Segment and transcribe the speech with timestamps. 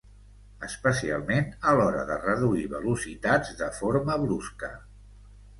[0.67, 4.73] Especialment a l'hora de reduir velocitats de forma brusca.